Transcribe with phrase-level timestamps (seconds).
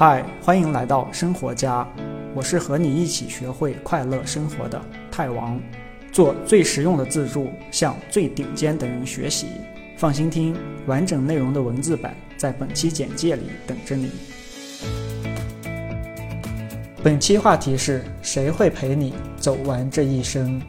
[0.00, 1.86] 嗨，欢迎来到生活家，
[2.34, 5.60] 我是和你一起学会快乐生活的泰王，
[6.10, 9.48] 做最实用的自助，向最顶尖的人学习。
[9.98, 14.10] 放心听，完整内容的文字版在本期简介里等着你。
[17.02, 20.62] 本期话题是谁会陪你走完这一生？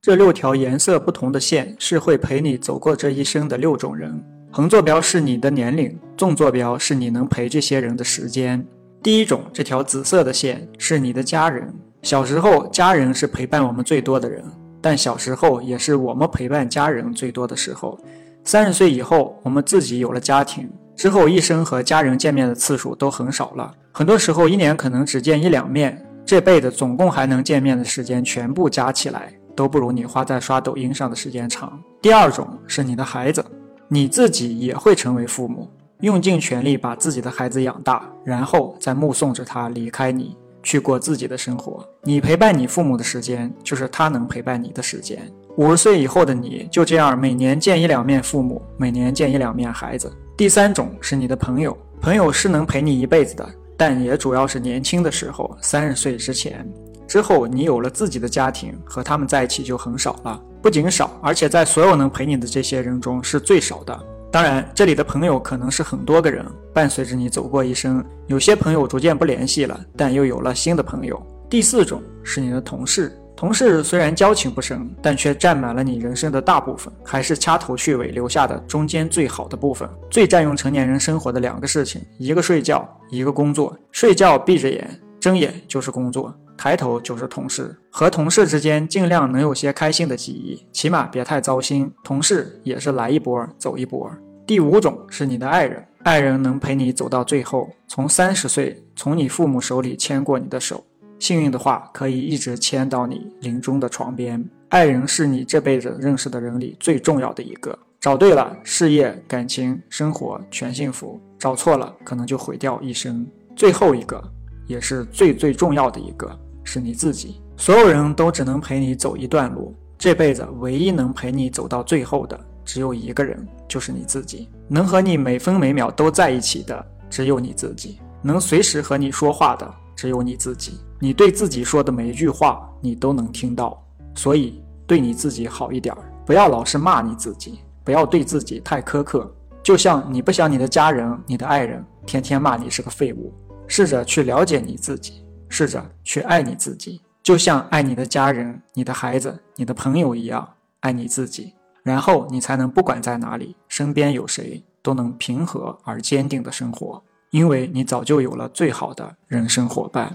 [0.00, 4.24] 这六条颜色不同的线是会陪你走过这一生的六种人。
[4.50, 8.66] 横坐标是你的年龄，纵坐标是你能陪这些人的时间。
[9.02, 11.72] 第一种，这条紫色的线是你的家人。
[12.02, 14.42] 小时候，家人是陪伴我们最多的人，
[14.80, 17.98] 但小时候也是我们陪伴家人最多的时候。
[18.42, 26.02] 三十岁以后，我们自己有了家庭之后，一生和家人见面的次数都很少了，很多时候一年可能只见一两面。
[26.24, 31.78] 这辈子总共还能见面的时间，全部加起来都不如你花在刷抖音上的时间长。
[32.00, 33.44] 第二种是你的孩子。
[33.90, 35.66] 你自己也会成为父母，
[36.00, 41.82] 用尽全力把自己的孩子养大，然后再目送着他离开你，去过自己的生活。
[42.02, 45.18] 你陪伴你父母的时间，就是他能陪伴你的时间。
[45.56, 50.12] 五十岁以后的你，就这样每年见一两面父母，每年见一两面孩子。
[50.36, 56.70] 第三种是你的朋友，朋友是能陪你一辈子的，但也主要是年轻的时候，三十岁之前。
[57.08, 60.40] 之后，你有了自己的家庭，和他们在一起就很少了。
[60.62, 63.98] 不仅少，而且在所有能陪你的这些人中是最少的。
[64.30, 68.04] 当然，这里的朋友可能是很多个人伴随着你走过一生。
[68.26, 71.20] 有些朋友逐渐不联系了，但又有了新的朋友。
[71.48, 79.88] 第四种是你的同事，同事虽然交情不深，但却占满了你人生的大部分，还是掐头去尾留下的中间最好的部分。
[80.10, 83.74] 最占用成年人生活的两个事情，一个睡觉，一个工作。
[83.92, 86.34] 睡觉闭着眼，睁眼就是工作。
[86.56, 91.88] 抬头就是同事，和同事之间尽量能有些开心的记忆，起码别太糟心。
[92.02, 94.10] 同事也是来一波走一波。
[94.44, 100.84] 第五种是你的爱人，爱人能陪你走到最后，从三十岁从你父母手里牵过你的手，
[101.20, 104.44] 幸运的话可以一直牵到你临终的床边。
[104.70, 113.24] 爱人是你这辈子认识的人里最重要的一个，找对了，事业、感情、生活全幸福；找错了，可能就毁掉一生。
[113.54, 114.22] 最后一个，
[114.68, 116.30] 也是最最重要的一个。
[116.62, 124.48] 是你自己，所有人都只能陪你走一段路，这辈子唯一能陪你走到最后的只有一个人，就是你自己。
[124.68, 130.78] 能和你每分每秒都在一起的只有你自己，能随时和你说话的只有你自己。
[131.00, 133.82] 你对自己说的每一句话，你都能听到。
[134.14, 135.96] 所以，对你自己好一点，
[136.26, 139.32] 不要老是骂你自己，不要对自己太苛刻。
[139.62, 143.32] 就像你不想你的家人、你的爱人天天骂你是个废物，
[143.68, 145.22] 试着去了解你自己。
[145.50, 150.46] 试着去爱你自己，就像爱你的家人、你的孩子、你的朋友一样
[150.80, 160.14] 爱你自己，然后你才能不管在哪里，身边有谁都能平和而坚定的生活，因为你早就有了最好的人生伙伴。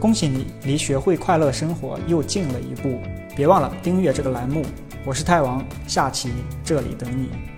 [0.00, 2.98] 恭喜你，离学会快乐生活又近了一步！
[3.36, 4.64] 别忘了订阅这个栏目，
[5.04, 6.32] 我是太王，下期
[6.64, 7.55] 这里等你。